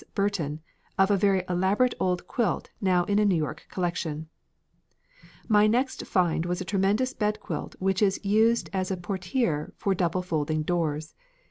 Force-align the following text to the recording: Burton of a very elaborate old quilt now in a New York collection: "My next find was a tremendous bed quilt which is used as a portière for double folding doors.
Burton 0.15 0.61
of 0.97 1.11
a 1.11 1.15
very 1.15 1.43
elaborate 1.47 1.93
old 1.99 2.27
quilt 2.27 2.71
now 2.81 3.03
in 3.03 3.19
a 3.19 3.23
New 3.23 3.35
York 3.35 3.67
collection: 3.69 4.27
"My 5.47 5.67
next 5.67 6.07
find 6.07 6.43
was 6.47 6.59
a 6.59 6.65
tremendous 6.65 7.13
bed 7.13 7.39
quilt 7.39 7.75
which 7.77 8.01
is 8.01 8.19
used 8.25 8.67
as 8.73 8.89
a 8.89 8.97
portière 8.97 9.73
for 9.77 9.93
double 9.93 10.23
folding 10.23 10.63
doors. 10.63 11.13